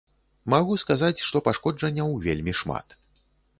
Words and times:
Магу 0.53 0.77
сказаць, 0.83 1.23
што 1.27 1.37
пашкоджанняў 1.49 2.19
вельмі 2.27 2.59
шмат. 2.63 2.99